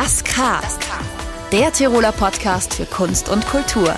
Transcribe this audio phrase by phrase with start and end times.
[0.00, 0.60] Das K.
[1.50, 3.92] Der Tiroler Podcast für Kunst und Kultur.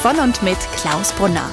[0.00, 1.46] Von und mit Klaus Brunner.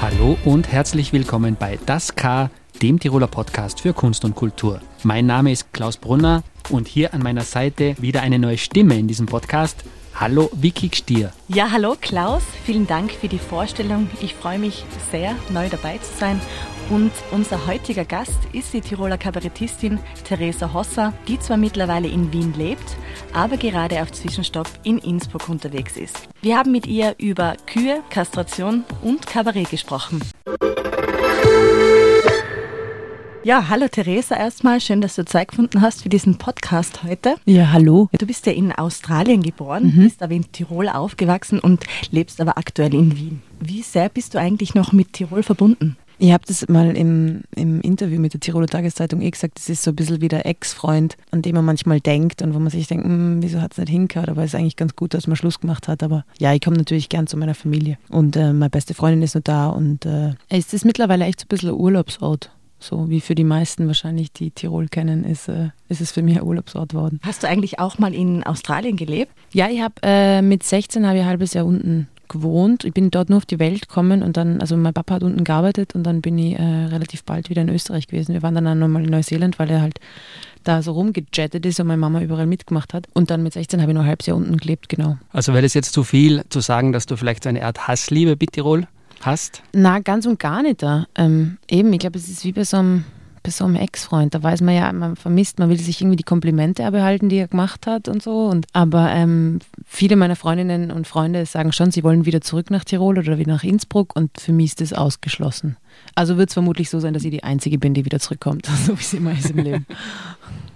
[0.00, 2.48] Hallo und herzlich willkommen bei Das K,
[2.80, 4.80] dem Tiroler Podcast für Kunst und Kultur.
[5.02, 9.06] Mein Name ist Klaus Brunner und hier an meiner Seite wieder eine neue Stimme in
[9.06, 9.84] diesem Podcast.
[10.14, 11.34] Hallo Vicky Stier.
[11.48, 12.42] Ja, hallo Klaus.
[12.64, 14.08] Vielen Dank für die Vorstellung.
[14.22, 16.40] Ich freue mich sehr, neu dabei zu sein.
[16.90, 22.54] Und unser heutiger Gast ist die Tiroler Kabarettistin Theresa Hosser, die zwar mittlerweile in Wien
[22.56, 22.96] lebt,
[23.34, 26.16] aber gerade auf Zwischenstopp in Innsbruck unterwegs ist.
[26.40, 30.22] Wir haben mit ihr über Kühe, Kastration und Kabarett gesprochen.
[33.44, 34.80] Ja, hallo Theresa erstmal.
[34.80, 37.36] Schön, dass du Zeit gefunden hast für diesen Podcast heute.
[37.44, 38.08] Ja, hallo.
[38.18, 40.04] Du bist ja in Australien geboren, mhm.
[40.04, 43.42] bist aber in Tirol aufgewachsen und lebst aber aktuell in Wien.
[43.60, 45.98] Wie sehr bist du eigentlich noch mit Tirol verbunden?
[46.20, 49.84] Ich habe das mal im, im Interview mit der Tiroler Tageszeitung eh gesagt, das ist
[49.84, 52.88] so ein bisschen wie der Ex-Freund, an dem man manchmal denkt und wo man sich
[52.88, 55.36] denkt, hm, wieso hat es nicht hingehört, aber es ist eigentlich ganz gut, dass man
[55.36, 56.02] Schluss gemacht hat.
[56.02, 59.36] Aber ja, ich komme natürlich gern zu meiner Familie und äh, meine beste Freundin ist
[59.36, 62.50] noch da und äh, es ist mittlerweile echt so ein bisschen ein Urlaubsort.
[62.80, 66.36] So wie für die meisten wahrscheinlich, die Tirol kennen, ist, äh, ist es für mich
[66.36, 67.20] ein Urlaubsort worden.
[67.22, 69.32] Hast du eigentlich auch mal in Australien gelebt?
[69.52, 72.84] Ja, ich habe äh, mit 16 habe ich ein halbes Jahr unten gewohnt.
[72.84, 75.44] Ich bin dort nur auf die Welt gekommen und dann, also mein Papa hat unten
[75.44, 78.34] gearbeitet und dann bin ich äh, relativ bald wieder in Österreich gewesen.
[78.34, 79.98] Wir waren dann auch nochmal in Neuseeland, weil er halt
[80.64, 83.06] da so rumgejettet ist und meine Mama überall mitgemacht hat.
[83.14, 85.18] Und dann mit 16 habe ich noch ein halbes Jahr unten gelebt, genau.
[85.32, 88.36] Also wäre es jetzt zu viel zu sagen, dass du vielleicht so eine Art Hassliebe
[88.38, 88.86] mit Tirol
[89.22, 89.62] hast?
[89.72, 91.06] Na, ganz und gar nicht da.
[91.16, 93.04] Ähm, eben, ich glaube, es ist wie bei so einem
[93.48, 94.34] bei so einem Ex-Freund.
[94.34, 97.48] Da weiß man ja, man vermisst, man will sich irgendwie die Komplimente erbehalten, die er
[97.48, 98.44] gemacht hat und so.
[98.46, 102.84] Und, aber ähm, viele meiner Freundinnen und Freunde sagen schon, sie wollen wieder zurück nach
[102.84, 105.78] Tirol oder wieder nach Innsbruck und für mich ist das ausgeschlossen.
[106.14, 108.92] Also wird es vermutlich so sein, dass ich die Einzige bin, die wieder zurückkommt, so
[108.92, 109.86] wie es immer ist im Leben.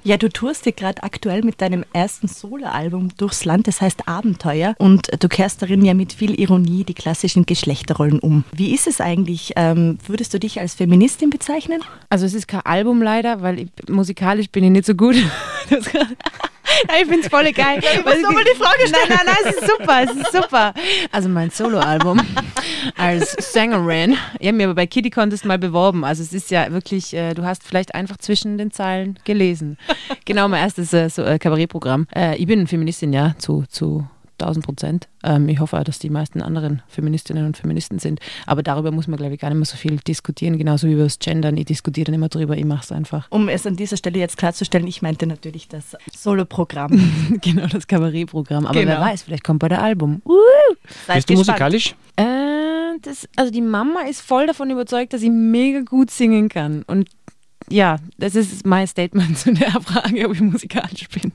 [0.05, 4.75] Ja, du tourst dir gerade aktuell mit deinem ersten Soloalbum durchs Land, das heißt Abenteuer.
[4.79, 8.43] Und du kehrst darin ja mit viel Ironie die klassischen Geschlechterrollen um.
[8.53, 9.53] Wie ist es eigentlich?
[9.55, 11.83] Ähm, würdest du dich als Feministin bezeichnen?
[12.11, 15.15] Also es ist kein Album leider, weil ich, musikalisch bin ich nicht so gut.
[17.01, 17.81] ich finde es voll geil.
[17.83, 19.09] Ja, ich muss nochmal die Frage stellen.
[19.09, 20.75] Nein, nein, nein, es ist super, es ist super.
[21.11, 22.21] Also mein Soloalbum
[22.97, 24.17] als Sängerin.
[24.39, 26.05] Ich habe mir aber bei Kitty Contest mal beworben.
[26.05, 29.79] Also es ist ja wirklich, äh, du hast vielleicht einfach zwischen den Zeilen gelesen.
[30.25, 32.07] Genau, mein erstes äh, so, äh, Kabarettprogramm.
[32.15, 34.07] Äh, ich bin Feministin, ja, zu, zu
[34.43, 35.09] 1000 Prozent.
[35.23, 38.21] Ähm, ich hoffe auch, dass die meisten anderen Feministinnen und Feministen sind.
[38.47, 41.05] Aber darüber muss man, glaube ich, gar nicht mehr so viel diskutieren, genauso wie über
[41.05, 41.57] das Gendern.
[41.57, 43.27] Ich diskutiere dann immer drüber, ich mache es einfach.
[43.31, 47.39] Um es an dieser Stelle jetzt klarzustellen, ich meinte natürlich das Solo-Programm.
[47.41, 48.67] genau, das Kabarettprogramm.
[48.67, 48.93] Aber genau.
[48.93, 50.23] wer weiß, vielleicht kommt bei der Album.
[50.25, 50.35] Uh,
[51.13, 51.95] Bist du musikalisch?
[52.17, 52.25] Äh,
[53.01, 56.83] das, also die Mama ist voll davon überzeugt, dass ich mega gut singen kann.
[56.83, 57.09] Und
[57.69, 61.33] ja, das ist mein Statement zu der Frage, ob ich musikalisch bin.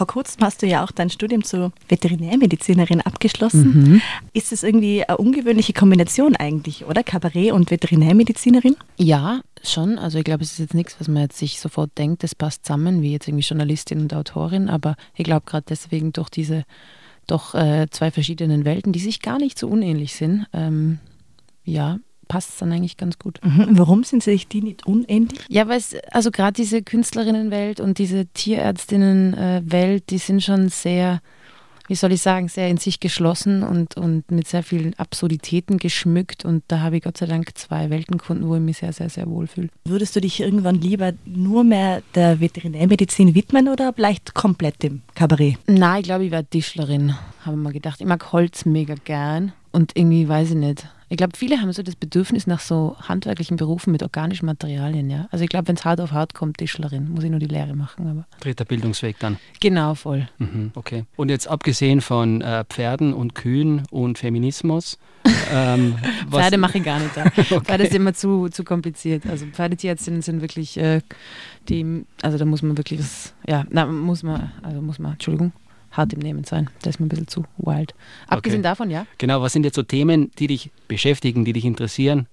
[0.00, 3.66] Vor kurzem hast du ja auch dein Studium zur Veterinärmedizinerin abgeschlossen.
[3.74, 4.02] Mhm.
[4.32, 7.02] Ist es irgendwie eine ungewöhnliche Kombination eigentlich, oder?
[7.02, 8.76] Kabarett und Veterinärmedizinerin?
[8.96, 9.98] Ja, schon.
[9.98, 12.64] Also ich glaube, es ist jetzt nichts, was man jetzt sich sofort denkt, das passt
[12.64, 14.70] zusammen, wie jetzt irgendwie Journalistin und Autorin.
[14.70, 16.64] Aber ich glaube gerade deswegen durch diese
[17.26, 20.98] doch äh, zwei verschiedenen Welten, die sich gar nicht so unähnlich sind, ähm,
[21.62, 21.98] ja,
[22.30, 23.40] passt es dann eigentlich ganz gut.
[23.42, 23.70] Mhm.
[23.72, 25.40] Warum sind sich die nicht unähnlich?
[25.48, 31.22] Ja, weil es, also gerade diese Künstlerinnenwelt und diese Tierärztinnenwelt, die sind schon sehr,
[31.88, 36.44] wie soll ich sagen, sehr in sich geschlossen und, und mit sehr vielen Absurditäten geschmückt.
[36.44, 39.10] Und da habe ich Gott sei Dank zwei Welten gefunden, wo ich mich sehr, sehr,
[39.10, 39.68] sehr wohl fühle.
[39.84, 45.58] Würdest du dich irgendwann lieber nur mehr der Veterinärmedizin widmen oder vielleicht komplett dem Kabarett?
[45.66, 48.00] Nein, ich glaube, ich werde Tischlerin, habe ich mir gedacht.
[48.00, 51.82] Ich mag Holz mega gern und irgendwie weiß ich nicht ich glaube, viele haben so
[51.82, 55.26] das Bedürfnis nach so handwerklichen Berufen mit organischen Materialien, ja.
[55.32, 57.74] Also ich glaube, wenn es hart auf hart kommt, Tischlerin, muss ich nur die Lehre
[57.74, 58.06] machen.
[58.08, 59.36] Aber Dritter Bildungsweg dann.
[59.58, 60.28] Genau, voll.
[60.38, 61.04] Mhm, okay.
[61.16, 64.98] Und jetzt abgesehen von äh, Pferden und Kühen und Feminismus.
[65.52, 65.96] Ähm,
[66.30, 67.24] Pferde mache ich gar nicht da.
[67.36, 67.60] okay.
[67.60, 69.26] Pferde ist immer zu, zu kompliziert.
[69.26, 71.00] Also Pferdetierärztinnen sind wirklich äh,
[71.68, 75.52] die, also da muss man wirklich was, ja, na, muss man, also muss man, Entschuldigung,
[75.90, 76.70] hart im Nehmen sein.
[76.82, 77.94] Das ist mir ein bisschen zu wild.
[78.28, 78.68] Abgesehen okay.
[78.68, 79.06] davon, ja.
[79.18, 82.26] Genau, was sind jetzt so Themen, die dich beschäftigen, die dich interessieren?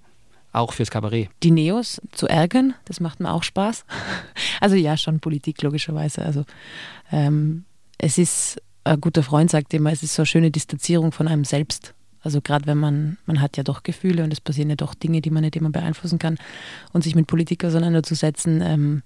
[0.54, 1.30] Auch fürs Kabarett.
[1.44, 3.86] Die Neos zu ärgern, das macht mir auch Spaß.
[4.59, 6.24] Also ja, schon Politik logischerweise.
[6.24, 6.44] Also
[7.12, 7.65] ähm,
[8.00, 11.45] es ist, ein guter Freund sagt immer, es ist so eine schöne Distanzierung von einem
[11.45, 11.94] selbst.
[12.21, 15.21] Also gerade wenn man, man hat ja doch Gefühle und es passieren ja doch Dinge,
[15.21, 16.38] die man nicht immer beeinflussen kann.
[16.92, 19.03] Und sich mit Politik auseinanderzusetzen, ähm,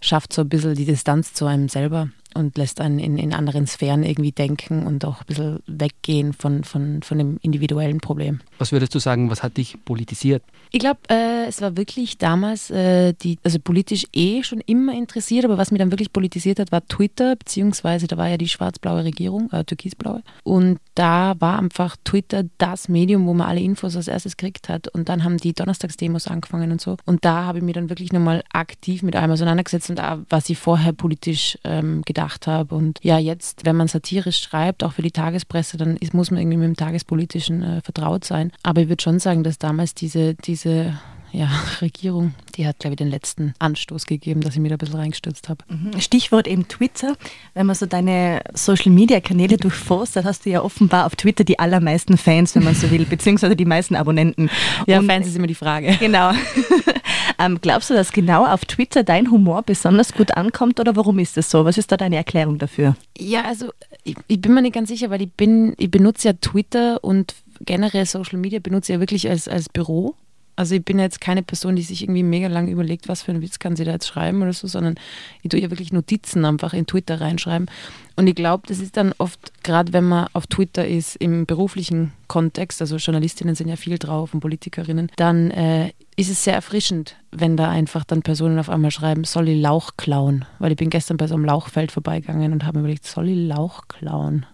[0.00, 2.08] schafft so ein bisschen die Distanz zu einem selber.
[2.34, 6.64] Und lässt einen in, in anderen Sphären irgendwie denken und auch ein bisschen weggehen von,
[6.64, 8.40] von, von dem individuellen Problem.
[8.58, 10.42] Was würdest du sagen, was hat dich politisiert?
[10.70, 15.44] Ich glaube, äh, es war wirklich damals, äh, die, also politisch eh schon immer interessiert,
[15.44, 19.04] aber was mich dann wirklich politisiert hat, war Twitter, beziehungsweise da war ja die schwarz-blaue
[19.04, 20.22] Regierung, äh, türkisblaue.
[20.44, 24.88] Und da war einfach Twitter das Medium, wo man alle Infos als erstes gekriegt hat.
[24.88, 26.96] Und dann haben die Donnerstagsdemos angefangen und so.
[27.06, 30.50] Und da habe ich mich dann wirklich nochmal aktiv mit allem auseinandergesetzt und auch, was
[30.50, 32.74] ich vorher politisch ähm, gedacht habe.
[32.74, 36.40] Und ja, jetzt, wenn man satirisch schreibt, auch für die Tagespresse, dann ist, muss man
[36.40, 38.52] irgendwie mit dem Tagespolitischen äh, vertraut sein.
[38.62, 40.98] Aber ich würde schon sagen, dass damals diese, diese
[41.32, 41.48] ja,
[41.80, 44.96] Regierung, die hat, glaube ich, den letzten Anstoß gegeben, dass ich mich da ein bisschen
[44.96, 45.64] reingestürzt habe.
[45.68, 46.00] Mhm.
[46.00, 47.16] Stichwort eben Twitter.
[47.54, 52.54] Wenn man so deine Social-Media-Kanäle durchforstet, hast du ja offenbar auf Twitter die allermeisten Fans,
[52.54, 54.50] wenn man so will, beziehungsweise die meisten Abonnenten.
[54.86, 55.96] Ja, Und, Fans ist immer die Frage.
[55.98, 56.32] Genau.
[57.38, 61.36] ähm, glaubst du, dass genau auf Twitter dein Humor besonders gut ankommt oder warum ist
[61.36, 61.64] das so?
[61.64, 62.96] Was ist da deine Erklärung dafür?
[63.16, 63.72] Ja, also
[64.04, 67.34] ich, ich bin mir nicht ganz sicher, weil ich bin, ich benutze ja Twitter und
[67.60, 70.14] generell Social Media benutze ich ja wirklich als, als Büro.
[70.58, 73.42] Also ich bin jetzt keine Person, die sich irgendwie mega lang überlegt, was für einen
[73.42, 74.96] Witz kann sie da jetzt schreiben oder so, sondern
[75.40, 77.70] ich tue ja wirklich Notizen einfach in Twitter reinschreiben.
[78.16, 82.12] Und ich glaube, das ist dann oft, gerade wenn man auf Twitter ist, im beruflichen
[82.26, 87.14] Kontext, also Journalistinnen sind ja viel drauf und Politikerinnen, dann äh, ist es sehr erfrischend,
[87.30, 90.44] wenn da einfach dann Personen auf einmal schreiben, soll ich Lauch klauen?
[90.58, 93.46] Weil ich bin gestern bei so einem Lauchfeld vorbeigegangen und habe mir überlegt, soll ich
[93.46, 94.44] Lauch klauen?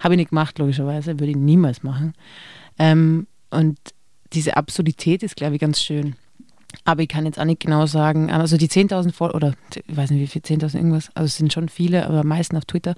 [0.00, 2.14] Habe ich nicht gemacht, logischerweise, würde ich niemals machen.
[2.76, 3.78] Ähm, und
[4.34, 6.16] diese Absurdität ist, glaube ich, ganz schön.
[6.84, 9.54] Aber ich kann jetzt auch nicht genau sagen, also die 10.000 Follower, oder
[9.86, 12.56] ich weiß nicht wie viel, 10.000 irgendwas, also es sind schon viele, aber am meisten
[12.56, 12.94] auf Twitter.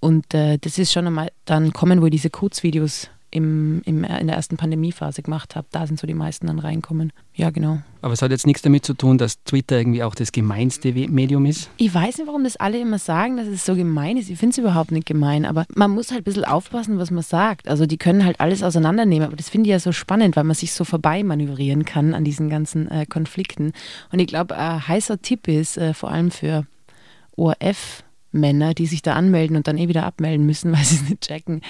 [0.00, 4.36] Und äh, das ist schon einmal dann kommen, wo diese Kurzvideos im, im, in der
[4.36, 5.66] ersten Pandemiephase gemacht habe.
[5.70, 7.12] Da sind so die meisten dann reinkommen.
[7.34, 7.80] Ja, genau.
[8.02, 11.46] Aber es hat jetzt nichts damit zu tun, dass Twitter irgendwie auch das gemeinste Medium
[11.46, 11.70] ist?
[11.76, 14.30] Ich weiß nicht, warum das alle immer sagen, dass es so gemein ist.
[14.30, 17.22] Ich finde es überhaupt nicht gemein, aber man muss halt ein bisschen aufpassen, was man
[17.22, 17.68] sagt.
[17.68, 20.56] Also die können halt alles auseinandernehmen, aber das finde ich ja so spannend, weil man
[20.56, 23.72] sich so vorbeimanövrieren kann an diesen ganzen äh, Konflikten.
[24.12, 26.66] Und ich glaube, ein heißer Tipp ist, äh, vor allem für
[27.36, 31.08] ORF, Männer, die sich da anmelden und dann eh wieder abmelden müssen, weil sie es
[31.08, 31.62] nicht checken.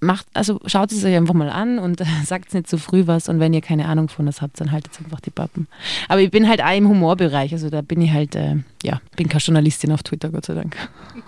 [0.00, 3.40] Macht, also schaut es euch einfach mal an und sagt nicht zu früh was und
[3.40, 5.68] wenn ihr keine Ahnung von das habt, dann haltet einfach die Pappen.
[6.08, 9.28] Aber ich bin halt auch im Humorbereich, also da bin ich halt, äh, ja, bin
[9.28, 10.76] keine Journalistin auf Twitter, Gott sei Dank.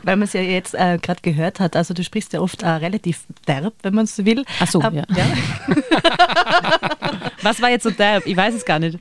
[0.03, 2.69] Weil man es ja jetzt äh, gerade gehört hat, also du sprichst ja oft äh,
[2.69, 4.45] relativ derb, wenn man es so will.
[4.61, 5.05] Ach so, Ab, ja.
[5.15, 5.27] ja.
[7.43, 8.27] was war jetzt so derb?
[8.27, 8.99] Ich weiß es gar nicht.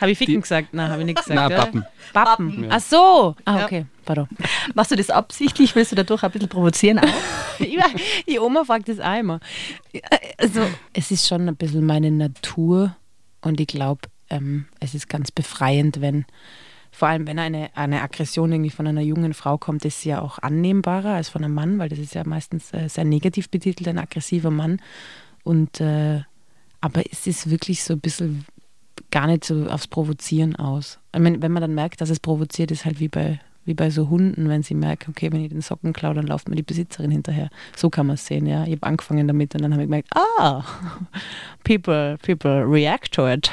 [0.00, 0.72] Habe ich Ficken die, gesagt?
[0.72, 1.34] Nein, habe ich nicht gesagt.
[1.34, 1.84] Nein, Pappen.
[2.12, 2.64] Pappen.
[2.64, 2.70] Ja.
[2.72, 3.34] Ach so.
[3.44, 3.80] Ah, okay.
[3.80, 3.99] Ja.
[4.10, 4.26] Pardon.
[4.74, 5.76] Machst du das absichtlich?
[5.76, 7.06] Willst du dadurch ein bisschen provozieren auch?
[8.28, 9.38] die Oma fragt das auch immer.
[10.36, 10.62] Also,
[10.92, 12.96] es ist schon ein bisschen meine Natur
[13.40, 16.24] und ich glaube, ähm, es ist ganz befreiend, wenn
[16.90, 20.22] vor allem wenn eine, eine Aggression irgendwie von einer jungen Frau kommt, ist sie ja
[20.22, 23.86] auch annehmbarer als von einem Mann, weil das ist ja meistens äh, sehr negativ betitelt,
[23.86, 24.82] ein aggressiver Mann.
[25.44, 26.22] Und äh,
[26.80, 28.44] aber es ist wirklich so ein bisschen
[29.12, 30.98] gar nicht so aufs Provozieren aus.
[31.14, 33.38] Ich meine, wenn man dann merkt, dass es provoziert, ist halt wie bei,
[33.70, 36.48] wie bei so Hunden, wenn sie merken, okay, wenn ich den Socken klaue, dann läuft
[36.48, 37.50] mir die Besitzerin hinterher.
[37.76, 38.64] So kann man es sehen, ja.
[38.64, 40.64] Ich habe angefangen damit und dann habe ich gemerkt, ah,
[41.64, 43.52] people, people react to it.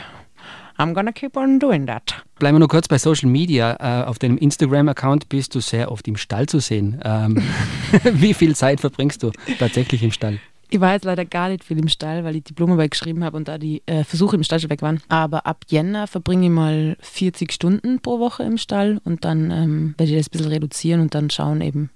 [0.79, 2.23] I'm gonna keep on doing that.
[2.39, 3.77] Bleiben wir nur kurz bei Social Media.
[3.79, 6.99] Äh, auf deinem Instagram-Account bist du sehr oft im Stall zu sehen.
[7.03, 7.41] Ähm,
[8.03, 10.39] wie viel Zeit verbringst du tatsächlich im Stall?
[10.69, 13.47] Ich war jetzt leider gar nicht viel im Stall, weil ich Diplomarbeit geschrieben habe und
[13.47, 15.01] da die äh, Versuche im Stall schon weg waren.
[15.07, 19.95] Aber ab Jänner verbringe ich mal 40 Stunden pro Woche im Stall und dann ähm,
[19.97, 21.89] werde ich das ein bisschen reduzieren und dann schauen eben,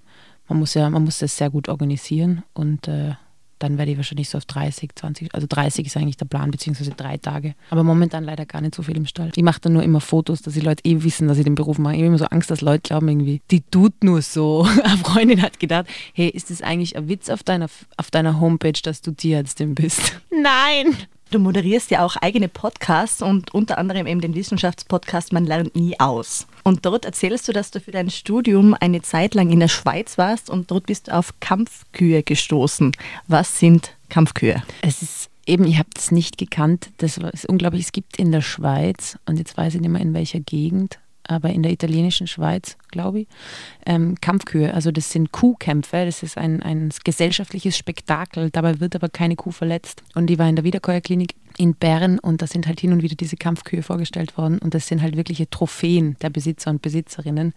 [0.47, 3.15] man muss ja, man muss das sehr gut organisieren und äh,
[3.63, 6.91] dann werde ich wahrscheinlich so auf 30, 20, also 30 ist eigentlich der Plan, beziehungsweise
[6.91, 7.55] drei Tage.
[7.69, 9.31] Aber momentan leider gar nicht so viel im Stall.
[9.35, 11.77] Ich mache dann nur immer Fotos, dass die Leute eh wissen, dass ich den Beruf
[11.77, 11.93] mache.
[11.93, 14.67] Ich habe immer so Angst, dass Leute glauben irgendwie, die tut nur so.
[14.83, 18.79] Eine Freundin hat gedacht, hey, ist das eigentlich ein Witz auf deiner, auf deiner Homepage,
[18.83, 20.19] dass du Tierärztin bist?
[20.29, 20.95] Nein!
[21.31, 25.97] Du moderierst ja auch eigene Podcasts und unter anderem eben den Wissenschaftspodcast Man lernt nie
[25.97, 26.45] aus.
[26.63, 30.17] Und dort erzählst du, dass du für dein Studium eine Zeit lang in der Schweiz
[30.17, 32.91] warst und dort bist du auf Kampfkühe gestoßen.
[33.27, 34.61] Was sind Kampfkühe?
[34.81, 36.89] Es ist eben, ich habe das nicht gekannt.
[36.97, 37.85] Das ist unglaublich.
[37.85, 40.99] Es gibt in der Schweiz, und jetzt weiß ich nicht mehr in welcher Gegend,
[41.31, 43.27] aber in der italienischen Schweiz, glaube ich,
[43.85, 44.73] ähm, Kampfkühe.
[44.73, 49.51] Also das sind Kuhkämpfe, das ist ein, ein gesellschaftliches Spektakel, dabei wird aber keine Kuh
[49.51, 50.03] verletzt.
[50.13, 53.15] Und ich war in der Wiederkäuerklinik in Bern und da sind halt hin und wieder
[53.15, 57.53] diese Kampfkühe vorgestellt worden und das sind halt wirkliche Trophäen der Besitzer und Besitzerinnen.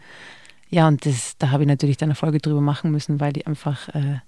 [0.71, 3.47] Ja, und das, da habe ich natürlich dann eine Folge drüber machen müssen, weil die
[3.47, 3.89] einfach...
[3.91, 4.19] Äh,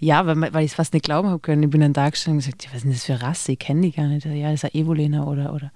[0.00, 1.62] ja, weil, weil ich es fast nicht glauben habe können.
[1.62, 3.52] Ich bin dann da gestanden und gesagt, was ist denn das für Rasse?
[3.52, 4.26] Ich kenne die gar nicht.
[4.26, 5.70] Ja, das ist ein Evolena oder, oder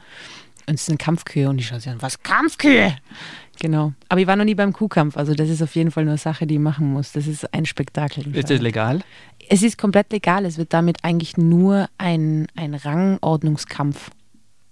[0.75, 2.97] es sind Kampfkühe und ich schaue sie an, was Kampfkühe?
[3.61, 3.93] Genau.
[4.09, 6.19] Aber ich war noch nie beim Kuhkampf, also das ist auf jeden Fall nur eine
[6.19, 7.13] Sache, die ich machen muss.
[7.13, 8.35] Das ist ein Spektakel.
[8.37, 9.01] Ist das legal?
[9.49, 10.45] Es ist komplett legal.
[10.45, 14.11] Es wird damit eigentlich nur ein, ein Rangordnungskampf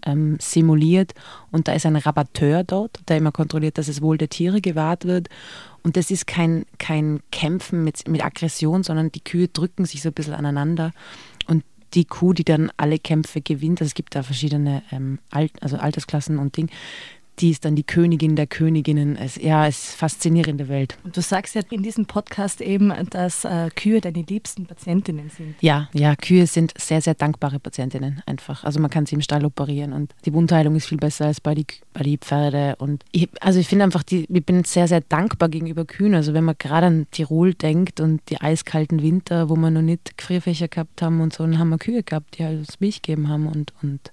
[0.05, 1.15] ähm, simuliert
[1.51, 5.05] und da ist ein Rabatteur dort, der immer kontrolliert, dass das Wohl der Tiere gewahrt
[5.05, 5.29] wird.
[5.83, 10.09] Und das ist kein, kein Kämpfen mit, mit Aggression, sondern die Kühe drücken sich so
[10.11, 10.93] ein bisschen aneinander.
[11.97, 15.79] Die Kuh, die dann alle Kämpfe gewinnt, also es gibt da verschiedene ähm, Alt, also
[15.79, 16.71] Altersklassen und Ding,
[17.39, 19.17] die ist dann die Königin der Königinnen.
[19.17, 20.97] Es, ja, es ist faszinierende Welt.
[21.05, 25.55] Und du sagst ja in diesem Podcast eben, dass äh, Kühe deine liebsten Patientinnen sind.
[25.61, 28.65] Ja, ja, Kühe sind sehr, sehr dankbare Patientinnen einfach.
[28.65, 31.55] Also man kann sie im Stall operieren und die Wundheilung ist viel besser als bei
[31.55, 32.77] die, bei die Pferde.
[32.79, 36.15] Und ich, also ich finde einfach, die, ich bin sehr, sehr dankbar gegenüber Kühen.
[36.15, 40.17] Also wenn man gerade an Tirol denkt und die eiskalten Winter, wo wir noch nicht
[40.17, 43.29] Gefrierfächer gehabt haben und so, dann haben wir Kühe gehabt, die halt uns Milch gegeben
[43.29, 44.13] haben und, und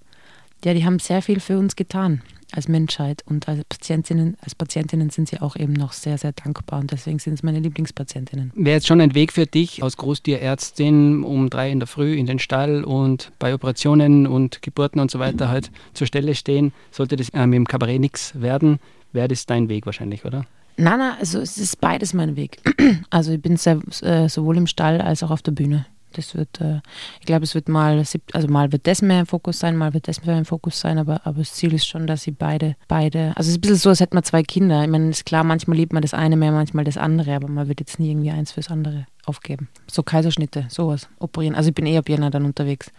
[0.65, 2.21] ja, die haben sehr viel für uns getan
[2.53, 6.79] als Menschheit und als Patientinnen, als Patientinnen sind sie auch eben noch sehr, sehr dankbar
[6.79, 8.51] und deswegen sind es meine Lieblingspatientinnen.
[8.55, 12.25] Wäre jetzt schon ein Weg für dich als Großtierärztin um drei in der Früh in
[12.25, 17.15] den Stall und bei Operationen und Geburten und so weiter halt zur Stelle stehen, sollte
[17.15, 18.79] das äh, mit dem Kabarett nichts werden,
[19.11, 20.45] wäre das dein Weg wahrscheinlich, oder?
[20.75, 22.59] Nein, nein, also es ist beides mein Weg.
[23.09, 25.85] Also ich bin sehr, äh, sowohl im Stall als auch auf der Bühne.
[26.13, 26.79] Das wird, äh,
[27.19, 28.03] ich glaube, es wird mal,
[28.33, 30.97] also mal wird das mehr im Fokus sein, mal wird das mehr im Fokus sein,
[30.97, 33.77] aber, aber das Ziel ist schon, dass sie beide, beide, also es ist ein bisschen
[33.77, 34.83] so, als hätte man zwei Kinder.
[34.83, 37.47] Ich meine, es ist klar, manchmal liebt man das eine mehr, manchmal das andere, aber
[37.47, 39.69] man wird jetzt nie irgendwie eins fürs andere aufgeben.
[39.89, 41.55] So Kaiserschnitte, sowas, operieren.
[41.55, 42.91] Also ich bin eher ab Jänner dann unterwegs.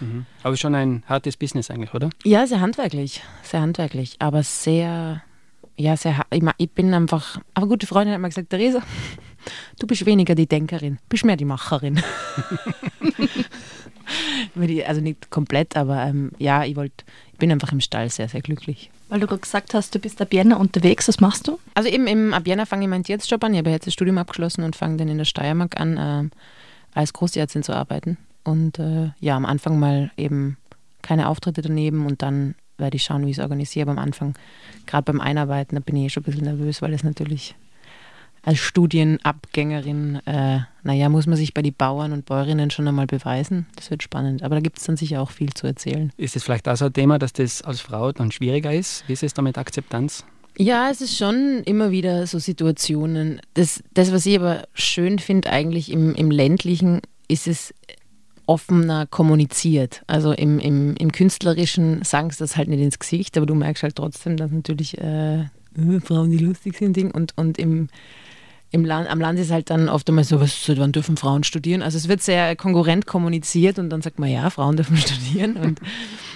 [0.00, 0.26] Mhm.
[0.42, 2.10] Aber schon ein hartes Business eigentlich, oder?
[2.24, 5.22] Ja, sehr handwerklich, sehr handwerklich, aber sehr,
[5.76, 8.82] ja, sehr, ich, ich bin einfach, aber gute Freundin hat mir gesagt, Theresa,
[9.78, 12.02] du bist weniger die Denkerin, bist mehr die Macherin.
[14.86, 18.40] also nicht komplett, aber ähm, ja, ich wollte, ich bin einfach im Stall sehr, sehr
[18.40, 18.90] glücklich.
[19.08, 21.58] Weil du gerade gesagt hast, du bist ab Jänner unterwegs, was machst du?
[21.74, 23.54] Also eben im, ab Jänner fange ich meinen Tierarztjob an.
[23.54, 26.28] Ich habe jetzt das Studium abgeschlossen und fange dann in der Steiermark an, äh,
[26.94, 28.18] als Großtierärztin zu arbeiten.
[28.44, 30.56] Und äh, ja, am Anfang mal eben
[31.02, 33.90] keine Auftritte daneben und dann werde ich schauen, wie ich es organisiere.
[33.90, 34.34] Aber am Anfang,
[34.86, 37.54] gerade beim Einarbeiten, da bin ich eh schon ein bisschen nervös, weil es natürlich
[38.42, 43.66] als Studienabgängerin, äh, naja, muss man sich bei den Bauern und Bäuerinnen schon einmal beweisen.
[43.76, 44.42] Das wird spannend.
[44.42, 46.12] Aber da gibt es dann sicher auch viel zu erzählen.
[46.16, 49.04] Ist es vielleicht auch so ein Thema, dass das als Frau dann schwieriger ist?
[49.06, 50.24] Wie ist es da mit Akzeptanz?
[50.56, 53.40] Ja, es ist schon immer wieder so Situationen.
[53.54, 57.72] Das, das was ich aber schön finde, eigentlich im, im ländlichen, ist es
[58.46, 60.02] offener kommuniziert.
[60.06, 63.82] Also im, im, im Künstlerischen sagen sie das halt nicht ins Gesicht, aber du merkst
[63.82, 65.44] halt trotzdem, dass natürlich äh,
[66.02, 67.10] Frauen, die lustig sind, Ding.
[67.10, 67.88] Und, und im,
[68.70, 71.82] im Land, am Land ist halt dann oft einmal so, was, wann dürfen Frauen studieren?
[71.82, 75.56] Also es wird sehr konkurrent kommuniziert und dann sagt man, ja, Frauen dürfen studieren.
[75.56, 75.80] Und,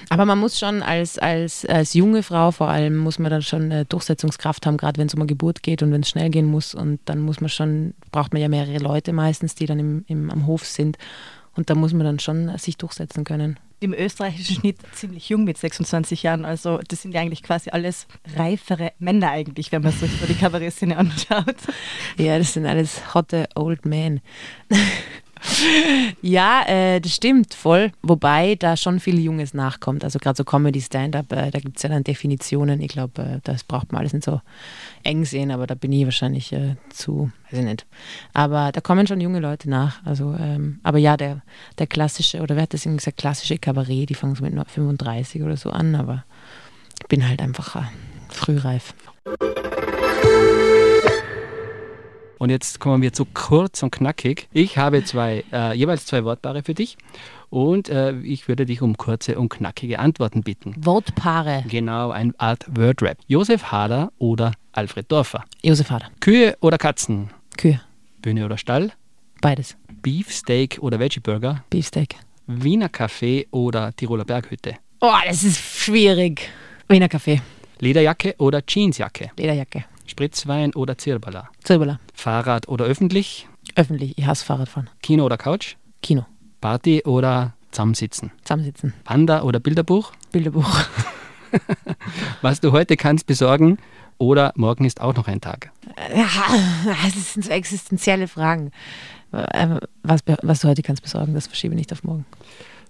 [0.08, 3.64] aber man muss schon als, als, als junge Frau vor allem, muss man dann schon
[3.64, 6.46] eine Durchsetzungskraft haben, gerade wenn es um eine Geburt geht und wenn es schnell gehen
[6.46, 6.74] muss.
[6.74, 10.30] Und dann muss man schon, braucht man ja mehrere Leute meistens, die dann im, im,
[10.30, 10.96] am Hof sind.
[11.56, 15.58] Und da muss man dann schon sich durchsetzen können im österreichischen Schnitt ziemlich jung mit
[15.58, 16.44] 26 Jahren.
[16.44, 18.06] Also das sind ja eigentlich quasi alles
[18.36, 21.56] reifere Männer eigentlich, wenn man sich so die Kabarettszene anschaut.
[22.16, 24.20] Ja, das sind alles hotte Old Men.
[26.22, 27.92] Ja, äh, das stimmt voll.
[28.02, 30.04] Wobei da schon viel Junges nachkommt.
[30.04, 32.80] Also gerade so Comedy, Stand-up, äh, da gibt es ja dann Definitionen.
[32.80, 34.40] Ich glaube, äh, das braucht man alles nicht so
[35.02, 37.86] eng sehen, aber da bin ich wahrscheinlich äh, zu, weiß ich nicht.
[38.32, 40.04] Aber da kommen schon junge Leute nach.
[40.04, 41.42] Also, ähm, aber ja, der,
[41.78, 45.56] der klassische, oder wer hat das gesagt, klassische Kabarett, die fangen so mit 35 oder
[45.56, 46.24] so an, aber
[47.00, 47.82] ich bin halt einfach äh,
[48.28, 48.94] frühreif.
[52.42, 54.48] Und jetzt kommen wir zu kurz und knackig.
[54.52, 56.96] Ich habe zwei, äh, jeweils zwei Wortpaare für dich
[57.50, 60.74] und äh, ich würde dich um kurze und knackige Antworten bitten.
[60.76, 61.62] Wortpaare.
[61.68, 63.18] Genau, ein Art Wordrap.
[63.28, 65.44] Josef Hader oder Alfred Dorfer?
[65.62, 66.08] Josef Hader.
[66.18, 67.30] Kühe oder Katzen?
[67.56, 67.80] Kühe.
[68.22, 68.90] Bühne oder Stall?
[69.40, 69.76] Beides.
[70.02, 71.62] Beefsteak oder Veggie Burger?
[71.70, 72.16] Beefsteak.
[72.48, 74.74] Wiener Kaffee oder Tiroler Berghütte?
[75.00, 76.50] Oh, das ist schwierig.
[76.88, 77.40] Wiener Kaffee.
[77.78, 79.30] Lederjacke oder Jeansjacke?
[79.36, 79.84] Lederjacke.
[80.12, 81.48] Spritzwein oder Zirbala?
[81.64, 81.98] Zirbala.
[82.12, 83.48] Fahrrad oder öffentlich?
[83.76, 84.18] Öffentlich.
[84.18, 84.90] Ich hasse Fahrradfahren.
[85.00, 85.76] Kino oder Couch?
[86.02, 86.26] Kino.
[86.60, 88.30] Party oder zusammensitzen?
[88.44, 88.92] Zusammensitzen.
[89.04, 90.12] Panda oder Bilderbuch?
[90.30, 90.68] Bilderbuch.
[92.42, 93.78] Was du heute kannst besorgen
[94.18, 95.70] oder morgen ist auch noch ein Tag?
[96.14, 96.28] Ja,
[97.04, 98.70] das sind so existenzielle Fragen.
[99.32, 102.26] Äh, was, was du heute kannst besorgen, das verschiebe nicht auf morgen.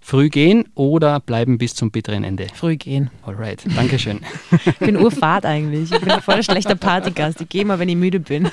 [0.04, 2.48] Früh gehen oder bleiben bis zum bitteren Ende?
[2.52, 3.10] Früh gehen.
[3.22, 4.20] Alright, Dankeschön.
[4.66, 5.92] ich bin urfahrt eigentlich.
[5.92, 7.40] Ich bin ein voll schlechter Partygast.
[7.40, 8.50] Ich gehe mal, wenn ich müde bin.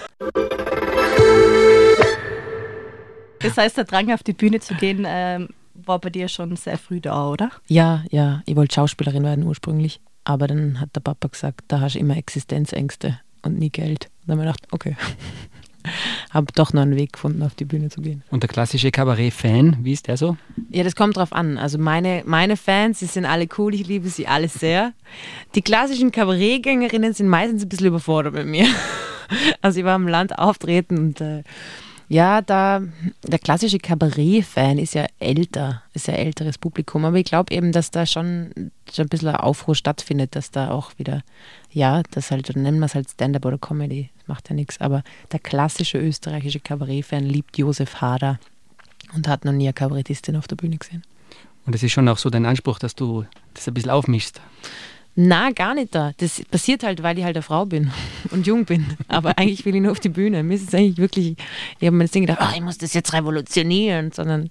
[3.39, 6.77] Das heißt, der Drang auf die Bühne zu gehen ähm, war bei dir schon sehr
[6.77, 7.49] früh da, oder?
[7.67, 8.43] Ja, ja.
[8.45, 10.01] Ich wollte Schauspielerin werden ursprünglich.
[10.25, 14.09] Aber dann hat der Papa gesagt, da hast du immer Existenzängste und nie Geld.
[14.25, 14.95] dann haben wir gedacht, okay.
[16.31, 18.23] habe doch noch einen Weg gefunden, auf die Bühne zu gehen.
[18.31, 20.37] Und der klassische Kabarett-Fan, wie ist der so?
[20.69, 21.57] Ja, das kommt drauf an.
[21.57, 24.93] Also meine, meine Fans, die sind alle cool, ich liebe sie alle sehr.
[25.55, 28.67] Die klassischen Kabarettgängerinnen sind meistens ein bisschen überfordert mit mir.
[29.61, 31.43] Also ich war im Land auftreten und äh,
[32.09, 32.81] ja, da
[33.23, 37.91] der klassische Kabarett-Fan ist ja älter, ist ja älteres Publikum, aber ich glaube eben, dass
[37.91, 41.21] da schon, schon ein bisschen ein Aufruhr stattfindet, dass da auch wieder,
[41.71, 45.03] ja, das halt, nennen wir es halt Stand-up oder Comedy, das macht ja nichts, aber
[45.31, 48.39] der klassische österreichische Kabarett-Fan liebt Josef Hader
[49.13, 51.03] und hat noch nie eine Kabarettistin auf der Bühne gesehen.
[51.67, 54.41] Und es ist schon auch so dein Anspruch, dass du das ein bisschen aufmischst.
[55.21, 56.13] Na, gar nicht da.
[56.15, 57.91] Das passiert halt, weil ich halt eine Frau bin
[58.31, 58.85] und jung bin.
[59.09, 60.43] Aber eigentlich will ich nur auf die Bühne.
[60.43, 61.35] Mir ist es eigentlich wirklich,
[61.77, 64.49] ich habe mir das Ding gedacht, oh, ich muss das jetzt revolutionieren, sondern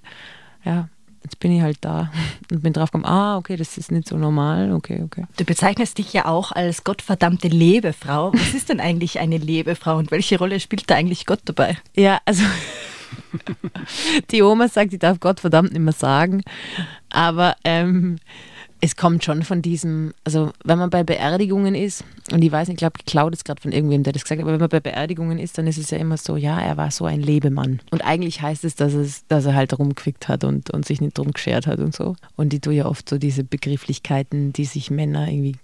[0.66, 0.90] ja,
[1.24, 2.12] jetzt bin ich halt da
[2.52, 5.24] und bin drauf gekommen, ah, okay, das ist nicht so normal, okay, okay.
[5.38, 8.34] Du bezeichnest dich ja auch als gottverdammte Lebefrau.
[8.34, 11.78] Was ist denn eigentlich eine Lebefrau und welche Rolle spielt da eigentlich Gott dabei?
[11.96, 12.42] Ja, also
[14.30, 16.42] die Oma sagt, ich darf Gott verdammt nicht mehr sagen,
[17.08, 18.18] aber ähm,
[18.80, 22.76] es kommt schon von diesem, also wenn man bei Beerdigungen ist, und ich weiß nicht,
[22.76, 24.80] ich glaube, geklaut ist gerade von irgendwem, der das gesagt hat, aber wenn man bei
[24.80, 27.80] Beerdigungen ist, dann ist es ja immer so, ja, er war so ein Lebemann.
[27.90, 31.18] Und eigentlich heißt es, dass, es, dass er halt rumgequickt hat und, und sich nicht
[31.18, 32.14] drum geschert hat und so.
[32.36, 35.56] Und ich tue ja oft so diese Begrifflichkeiten, die sich Männer irgendwie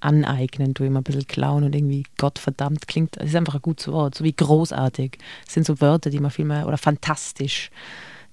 [0.00, 3.88] aneignen, tue immer ein bisschen klauen und irgendwie Gottverdammt klingt, das ist einfach ein gutes
[3.88, 5.18] Wort, so wie großartig.
[5.44, 7.70] Das sind so Wörter, die man viel mehr, oder fantastisch.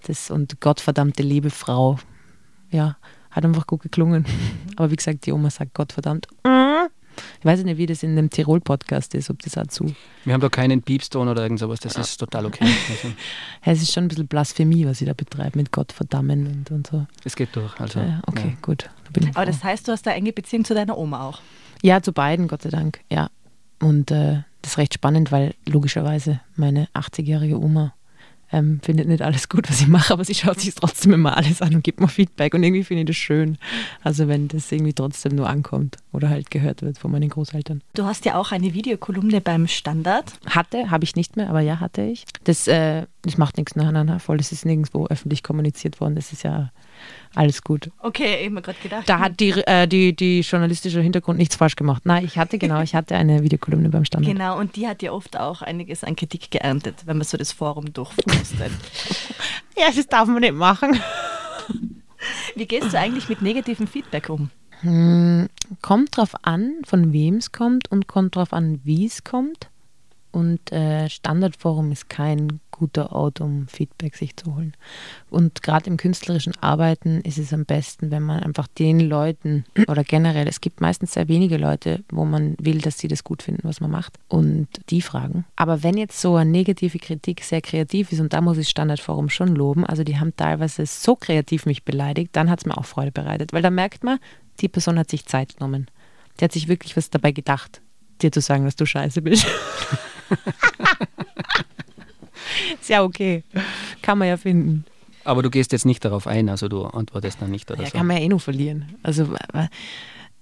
[0.08, 2.00] Das und Gottverdammte liebe Frau,
[2.72, 2.98] ja,
[3.32, 4.26] hat einfach gut geklungen.
[4.76, 6.28] Aber wie gesagt, die Oma sagt Gott verdammt.
[7.40, 9.94] Ich weiß nicht, wie das in dem Tirol-Podcast ist, ob das auch zu.
[10.26, 12.66] Wir haben da keinen Piepston oder irgend sowas, das ist total okay.
[12.90, 13.14] Also.
[13.64, 16.88] es ist schon ein bisschen Blasphemie, was ich da betreibe mit Gott verdammen und, und
[16.88, 17.06] so.
[17.24, 17.80] Es geht durch.
[17.80, 18.58] Also, ja, okay, ja.
[18.62, 18.90] gut.
[19.12, 21.42] Da Aber das heißt, du hast da enge Beziehung zu deiner Oma auch?
[21.82, 23.30] Ja, zu beiden, Gott sei Dank, ja.
[23.80, 27.94] Und äh, das ist recht spannend, weil logischerweise meine 80-jährige Oma
[28.52, 31.62] ähm, findet nicht alles gut, was ich mache, aber sie schaut sich trotzdem immer alles
[31.62, 33.58] an und gibt mir Feedback und irgendwie finde ich das schön.
[34.04, 37.82] Also wenn das irgendwie trotzdem nur ankommt oder halt gehört wird von meinen Großeltern.
[37.94, 40.34] Du hast ja auch eine Videokolumne beim Standard.
[40.48, 42.26] Hatte, habe ich nicht mehr, aber ja, hatte ich.
[42.44, 46.16] Das, äh, das macht nichts, nein, nein, nein, voll, das ist nirgendwo öffentlich kommuniziert worden.
[46.16, 46.72] Das ist ja
[47.36, 47.92] alles gut.
[48.00, 49.08] Okay, ich habe gerade gedacht.
[49.08, 52.06] Da hat die, äh, die, die journalistische Hintergrund nichts falsch gemacht.
[52.06, 54.34] Nein, ich hatte genau, ich hatte eine Videokolumne beim Standard.
[54.34, 57.52] Genau, und die hat ja oft auch einiges an Kritik geerntet, wenn man so das
[57.52, 58.72] Forum durchflustet.
[59.78, 61.00] ja, das darf man nicht machen.
[62.56, 64.50] Wie gehst du eigentlich mit negativem Feedback um?
[64.82, 65.50] Hm,
[65.82, 69.70] kommt drauf an, von wem es kommt und kommt drauf an, wie es kommt.
[70.32, 74.74] Und äh, Standardforum ist kein guter Ort, um Feedback sich zu holen.
[75.30, 80.04] Und gerade im künstlerischen Arbeiten ist es am besten, wenn man einfach den Leuten oder
[80.04, 83.68] generell, es gibt meistens sehr wenige Leute, wo man will, dass sie das gut finden,
[83.68, 85.46] was man macht und die fragen.
[85.56, 89.30] Aber wenn jetzt so eine negative Kritik sehr kreativ ist und da muss ich Standardforum
[89.30, 92.86] schon loben, also die haben teilweise so kreativ mich beleidigt, dann hat es mir auch
[92.86, 94.20] Freude bereitet, weil da merkt man,
[94.62, 95.88] die Person hat sich Zeit genommen.
[96.40, 97.82] Die hat sich wirklich was dabei gedacht,
[98.22, 99.46] dir zu sagen, dass du scheiße bist.
[102.82, 103.44] ist ja okay.
[104.02, 104.86] Kann man ja finden.
[105.24, 107.98] Aber du gehst jetzt nicht darauf ein, also du antwortest dann nicht oder ja, so.
[107.98, 108.96] kann man ja eh nur verlieren.
[109.04, 109.28] Also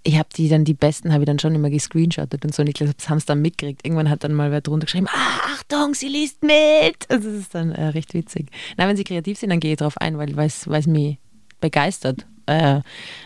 [0.04, 2.62] ich habe die dann, die besten habe ich dann schon immer gescreenshottet und so.
[2.62, 3.86] Und ich glaube, das haben es dann mitgekriegt.
[3.86, 7.10] Irgendwann hat dann mal wer drunter geschrieben, ah, Achtung, sie liest mit.
[7.10, 8.47] Also das ist dann äh, recht witzig.
[8.78, 11.17] Na, wenn sie kreativ sind, dann gehe ich drauf ein, weil es mich
[11.60, 12.26] begeistert.
[12.45, 12.82] Äh,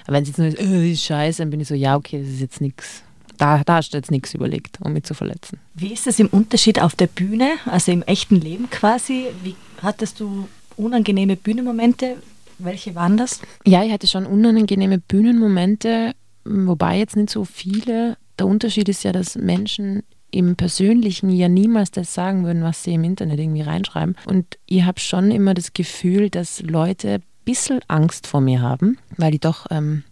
[0.07, 2.41] wenn sie jetzt nur ist, ist scheiße, dann bin ich so, ja, okay, das ist
[2.41, 3.03] jetzt nichts
[3.37, 5.59] da, da hast du jetzt nichts überlegt, um mich zu verletzen.
[5.73, 9.27] Wie ist es im Unterschied auf der Bühne, also im echten Leben quasi?
[9.43, 12.17] Wie hattest du unangenehme Bühnenmomente?
[12.59, 13.41] Welche waren das?
[13.65, 16.13] Ja, ich hatte schon unangenehme Bühnenmomente,
[16.45, 18.17] wobei jetzt nicht so viele.
[18.37, 22.93] Der Unterschied ist ja, dass Menschen im Persönlichen ja niemals das sagen würden, was sie
[22.93, 24.15] im Internet irgendwie reinschreiben.
[24.25, 28.97] Und ich habe schon immer das Gefühl, dass Leute ein bisschen Angst vor mir haben,
[29.17, 30.03] weil ich doch ähm,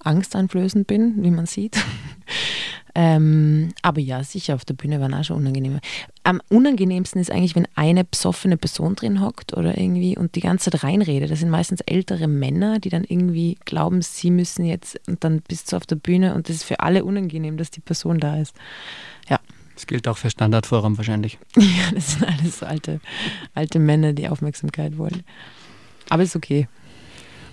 [0.00, 1.76] angsteinflößend bin, wie man sieht.
[2.98, 5.80] Ähm, aber ja, sicher, auf der Bühne waren auch schon unangenehme.
[6.24, 10.70] Am unangenehmsten ist eigentlich, wenn eine besoffene Person drin hockt oder irgendwie und die ganze
[10.70, 11.30] Zeit reinredet.
[11.30, 15.70] Das sind meistens ältere Männer, die dann irgendwie glauben, sie müssen jetzt und dann bist
[15.70, 18.56] du auf der Bühne und das ist für alle unangenehm, dass die Person da ist.
[19.28, 19.40] Ja.
[19.74, 21.38] Das gilt auch für Standardforum wahrscheinlich.
[21.58, 23.00] Ja, das sind alles so alte,
[23.52, 25.22] alte Männer, die Aufmerksamkeit wollen.
[26.08, 26.66] Aber ist okay.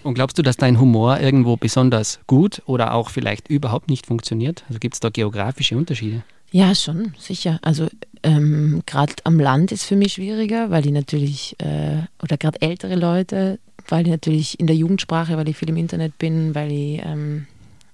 [0.04, 4.63] Und glaubst du, dass dein Humor irgendwo besonders gut oder auch vielleicht überhaupt nicht funktioniert?
[4.68, 6.24] Also gibt es da geografische Unterschiede?
[6.52, 7.60] Ja, schon, sicher.
[7.63, 7.88] Also
[8.22, 12.96] ähm, gerade am Land ist für mich schwieriger, weil die natürlich, äh, oder gerade ältere
[12.96, 17.02] Leute, weil die natürlich in der Jugendsprache, weil ich viel im Internet bin, weil ich
[17.04, 17.48] ähm,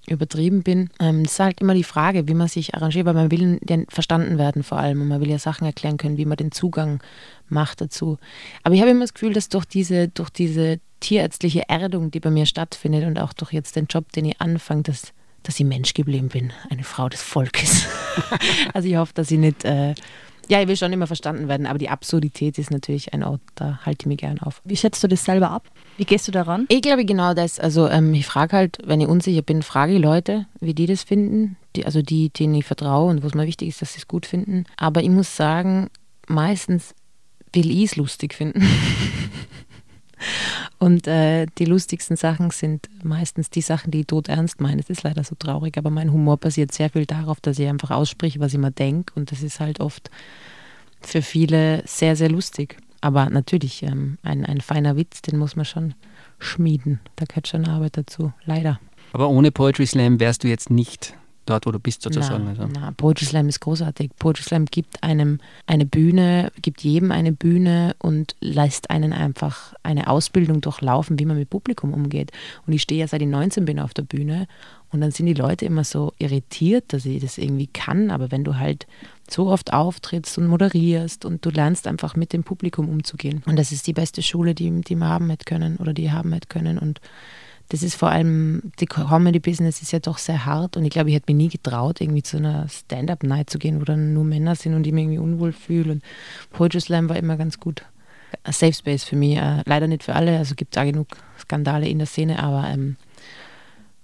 [0.06, 0.90] übertrieben bin.
[1.00, 3.78] Ähm, das ist halt immer die Frage, wie man sich arrangiert, weil man will ja
[3.88, 7.00] verstanden werden vor allem und man will ja Sachen erklären können, wie man den Zugang
[7.48, 8.18] macht dazu.
[8.62, 12.30] Aber ich habe immer das Gefühl, dass durch diese, durch diese tierärztliche Erdung, die bei
[12.30, 15.94] mir stattfindet und auch durch jetzt den Job, den ich anfange, dass, dass ich Mensch
[15.94, 17.86] geblieben bin, eine Frau des Volkes.
[18.74, 19.64] also ich hoffe, dass ich nicht...
[19.64, 19.94] Äh,
[20.50, 23.78] ja, ich will schon immer verstanden werden, aber die Absurdität ist natürlich ein Ort, da
[23.86, 24.60] halte ich mich gern auf.
[24.64, 25.68] Wie schätzt du das selber ab?
[25.96, 26.66] Wie gehst du daran?
[26.68, 27.60] Ich glaube genau das.
[27.60, 31.04] Also ähm, ich frage halt, wenn ich unsicher bin, frage ich Leute, wie die das
[31.04, 31.56] finden.
[31.76, 34.08] Die, also die, denen ich vertraue und wo es mir wichtig ist, dass sie es
[34.08, 34.64] gut finden.
[34.76, 35.88] Aber ich muss sagen,
[36.26, 36.96] meistens
[37.52, 38.66] will ich es lustig finden.
[40.80, 44.80] Und äh, die lustigsten Sachen sind meistens die Sachen, die ich tot ernst meine.
[44.80, 47.90] Es ist leider so traurig, aber mein Humor basiert sehr viel darauf, dass ich einfach
[47.90, 49.12] ausspreche, was ich mir denke.
[49.14, 50.10] Und das ist halt oft
[51.02, 52.78] für viele sehr, sehr lustig.
[53.02, 55.94] Aber natürlich, ähm, ein, ein feiner Witz, den muss man schon
[56.38, 56.98] schmieden.
[57.16, 58.80] Da gehört schon Arbeit dazu, leider.
[59.12, 61.14] Aber ohne Poetry Slam wärst du jetzt nicht
[61.50, 62.44] dort, wo du bist sozusagen.
[62.44, 62.68] Na, also.
[62.72, 64.12] na, Poetry Slam ist großartig.
[64.18, 70.08] Poetry Slam gibt einem eine Bühne, gibt jedem eine Bühne und lässt einen einfach eine
[70.08, 72.32] Ausbildung durchlaufen, wie man mit Publikum umgeht.
[72.66, 74.46] Und ich stehe ja seit ich 19 bin auf der Bühne
[74.92, 78.10] und dann sind die Leute immer so irritiert, dass ich das irgendwie kann.
[78.10, 78.86] Aber wenn du halt
[79.28, 83.42] so oft auftrittst und moderierst und du lernst einfach mit dem Publikum umzugehen.
[83.46, 86.32] Und das ist die beste Schule, die, die wir haben hätte können oder die haben
[86.32, 86.78] hätte können.
[86.78, 87.00] Und
[87.70, 91.14] das ist vor allem, die Comedy-Business ist ja doch sehr hart und ich glaube, ich
[91.14, 94.74] hätte mir nie getraut, irgendwie zu einer Stand-Up-Night zu gehen, wo dann nur Männer sind
[94.74, 95.92] und ich mich irgendwie unwohl fühle.
[95.92, 96.02] Und
[96.50, 97.84] Poetry Slam war immer ganz gut.
[98.42, 99.36] Ein Safe Space für mich.
[99.36, 101.06] Äh, leider nicht für alle, also gibt es auch genug
[101.38, 102.96] Skandale in der Szene, aber ähm,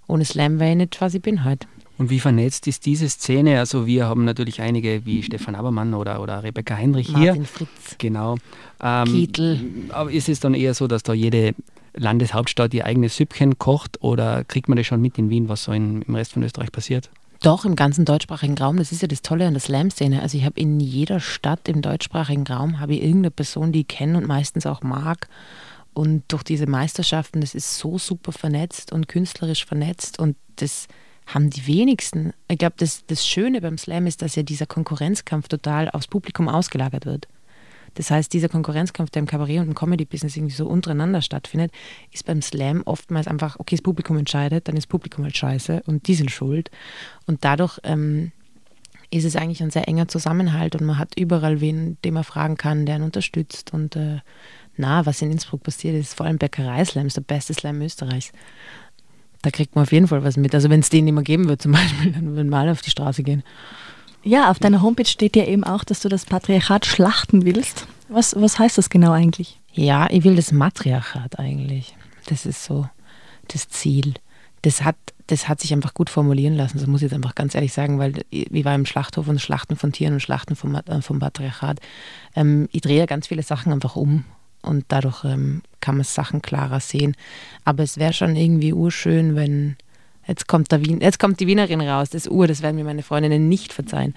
[0.07, 1.67] ohne Slam wäre ich nicht, was ich bin halt.
[1.97, 3.59] Und wie vernetzt ist diese Szene?
[3.59, 7.45] Also wir haben natürlich einige wie Stefan Abermann oder, oder Rebecca Heinrich Martin hier.
[7.45, 7.95] Fritz.
[7.97, 8.37] Genau.
[8.81, 9.59] Ähm, Kittel.
[9.89, 11.53] Aber ist es dann eher so, dass da jede
[11.97, 15.71] Landeshauptstadt ihr eigenes Süppchen kocht oder kriegt man das schon mit in Wien, was so
[15.71, 17.09] in, im Rest von Österreich passiert?
[17.41, 18.77] Doch, im ganzen deutschsprachigen Raum.
[18.77, 20.21] Das ist ja das Tolle an der Slam-Szene.
[20.21, 23.87] Also ich habe in jeder Stadt im deutschsprachigen Raum habe ich irgendeine Person, die ich
[23.87, 25.27] kenne und meistens auch mag.
[25.93, 30.87] Und durch diese Meisterschaften, das ist so super vernetzt und künstlerisch vernetzt und das
[31.25, 32.33] haben die wenigsten.
[32.47, 36.47] Ich glaube, das, das Schöne beim Slam ist, dass ja dieser Konkurrenzkampf total aufs Publikum
[36.47, 37.27] ausgelagert wird.
[37.95, 41.71] Das heißt, dieser Konkurrenzkampf, der im Kabarett und im Comedy-Business irgendwie so untereinander stattfindet,
[42.11, 45.83] ist beim Slam oftmals einfach, okay, das Publikum entscheidet, dann ist das Publikum halt scheiße
[45.85, 46.69] und die sind schuld.
[47.25, 48.31] Und dadurch ähm,
[49.09, 52.57] ist es eigentlich ein sehr enger Zusammenhalt und man hat überall wen, den man fragen
[52.57, 53.73] kann, der ihn unterstützt.
[53.73, 54.19] Und äh,
[54.75, 58.31] na, was in Innsbruck passiert ist, vor allem Bäckereislam, ist der beste Slam Österreichs.
[59.41, 60.53] Da kriegt man auf jeden Fall was mit.
[60.53, 62.81] Also wenn es den nicht mehr geben wird zum Beispiel, dann würden wir alle auf
[62.81, 63.43] die Straße gehen.
[64.23, 67.87] Ja, auf deiner Homepage steht ja eben auch, dass du das Patriarchat schlachten willst.
[68.09, 69.59] Was, was heißt das genau eigentlich?
[69.73, 71.95] Ja, ich will das Matriarchat eigentlich.
[72.27, 72.89] Das ist so
[73.47, 74.15] das Ziel.
[74.63, 74.95] Das hat,
[75.27, 77.99] das hat sich einfach gut formulieren lassen, das muss ich jetzt einfach ganz ehrlich sagen,
[77.99, 81.79] weil ich war im Schlachthof und Schlachten von Tieren und Schlachten vom, äh, vom Patriarchat.
[82.35, 84.25] Ähm, ich drehe ganz viele Sachen einfach um
[84.61, 87.15] und dadurch ähm, kann man Sachen klarer sehen.
[87.65, 89.77] Aber es wäre schon irgendwie urschön, wenn
[90.27, 93.03] Jetzt kommt, der Wien, jetzt kommt die Wienerin raus, das Uhr, das werden mir meine
[93.03, 94.13] Freundinnen nicht verzeihen.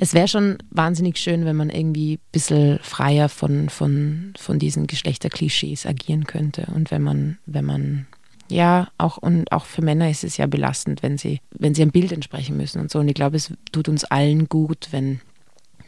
[0.00, 4.86] Es wäre schon wahnsinnig schön, wenn man irgendwie ein bisschen freier von, von, von diesen
[4.86, 6.66] Geschlechterklischees agieren könnte.
[6.74, 8.06] Und wenn man, wenn man,
[8.48, 11.92] ja, auch und auch für Männer ist es ja belastend, wenn sie, wenn sie ein
[11.92, 12.98] Bild entsprechen müssen und so.
[12.98, 15.20] Und ich glaube, es tut uns allen gut, wenn,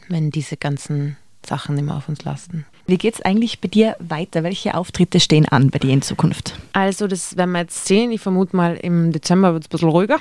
[0.09, 2.64] wenn diese ganzen Sachen immer auf uns lasten.
[2.88, 4.44] Wie geht es eigentlich bei dir weiter?
[4.44, 6.55] Welche Auftritte stehen an bei dir in Zukunft?
[6.72, 8.12] Also, das werden wir jetzt sehen.
[8.12, 10.18] Ich vermute mal, im Dezember wird es ein bisschen ruhiger.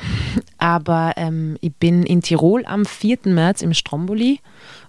[0.57, 3.19] Aber ähm, ich bin in Tirol am 4.
[3.25, 4.39] März im Stromboli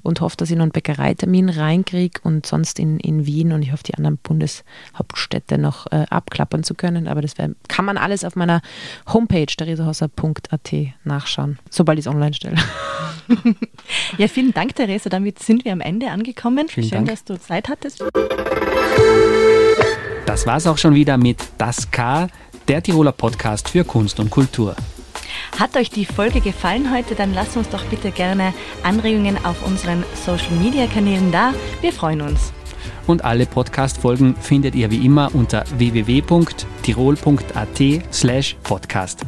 [0.03, 3.73] und hoffe, dass ich noch einen Bäckereitermin reinkriege und sonst in, in Wien und ich
[3.73, 7.09] hoffe, die anderen Bundeshauptstädte noch äh, abklappern zu können.
[7.09, 8.63] Aber das wär, kann man alles auf meiner
[9.13, 12.57] Homepage theresahosser.at nachschauen, sobald ich es online stelle.
[14.19, 15.11] ja, vielen Dank, Theresa.
[15.11, 16.69] Damit sind wir am Ende angekommen.
[16.69, 17.09] Vielen Schön, Dank.
[17.09, 18.05] dass du Zeit hattest.
[20.27, 22.29] Das war's auch schon wieder mit Das K,
[22.69, 24.77] der Tiroler Podcast für Kunst und Kultur.
[25.59, 27.15] Hat euch die Folge gefallen heute?
[27.15, 28.53] Dann lasst uns doch bitte gerne
[28.83, 31.55] Anregungen auf unseren Social Media Kanälen da.
[31.81, 32.53] Wir freuen uns.
[33.07, 36.63] Und alle Podcast-Folgen findet ihr wie immer unter www.tirol.at
[38.13, 39.25] slash podcast.